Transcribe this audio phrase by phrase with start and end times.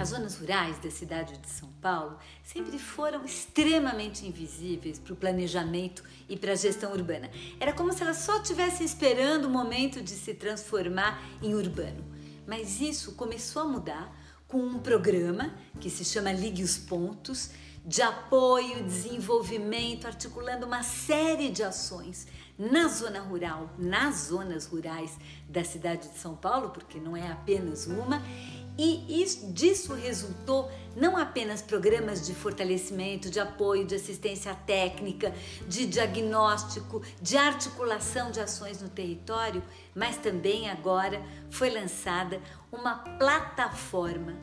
[0.00, 6.02] As zonas rurais da cidade de São Paulo sempre foram extremamente invisíveis para o planejamento
[6.26, 7.30] e para a gestão urbana.
[7.60, 12.02] Era como se elas só estivessem esperando o momento de se transformar em urbano.
[12.46, 14.10] Mas isso começou a mudar
[14.48, 17.50] com um programa que se chama Ligue os Pontos,
[17.84, 22.26] de apoio, desenvolvimento, articulando uma série de ações
[22.58, 27.86] na zona rural, nas zonas rurais da cidade de São Paulo, porque não é apenas
[27.86, 28.22] uma,
[28.82, 35.34] e isso, disso resultou não apenas programas de fortalecimento, de apoio, de assistência técnica,
[35.68, 39.62] de diagnóstico, de articulação de ações no território,
[39.94, 42.40] mas também agora foi lançada
[42.72, 44.34] uma plataforma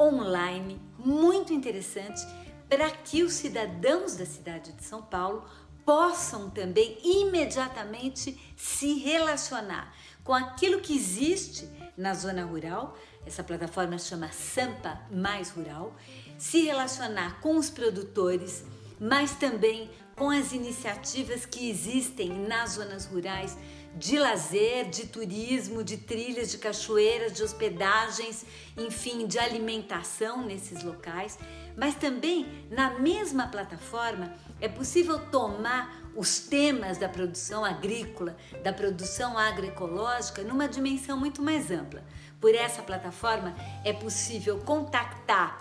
[0.00, 2.24] online muito interessante
[2.68, 5.44] para que os cidadãos da cidade de São Paulo
[5.84, 9.92] possam também imediatamente se relacionar
[10.24, 12.96] com aquilo que existe na zona rural.
[13.26, 15.96] Essa plataforma chama Sampa Mais Rural,
[16.38, 18.64] se relacionar com os produtores,
[18.98, 23.56] mas também com as iniciativas que existem nas zonas rurais
[23.94, 28.44] de lazer, de turismo, de trilhas, de cachoeiras, de hospedagens,
[28.76, 31.38] enfim, de alimentação nesses locais,
[31.76, 39.36] mas também na mesma plataforma é possível tomar os temas da produção agrícola, da produção
[39.36, 42.04] agroecológica numa dimensão muito mais ampla.
[42.40, 43.54] Por essa plataforma
[43.84, 45.58] é possível contactar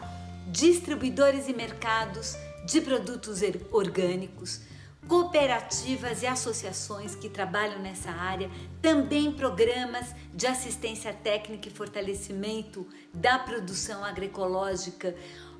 [0.47, 4.61] distribuidores e mercados de produtos orgânicos,
[5.07, 8.49] cooperativas e associações que trabalham nessa área,
[8.81, 15.15] também programas de assistência técnica e fortalecimento da produção agroecológica,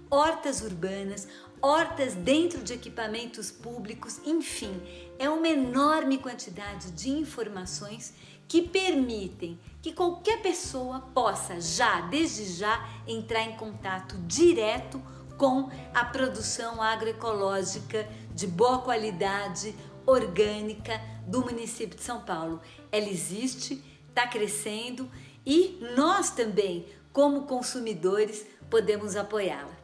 [0.10, 1.28] hortas urbanas,
[1.62, 4.82] hortas dentro de equipamentos públicos, enfim,
[5.18, 8.14] é uma enorme quantidade de informações
[8.48, 15.02] que permitem que qualquer pessoa possa já, desde já, entrar em contato direto
[15.42, 22.61] com a produção agroecológica de boa qualidade, orgânica do município de São Paulo.
[22.92, 25.10] Ela existe, está crescendo
[25.43, 29.80] e nós também, como consumidores, podemos apoiá-la.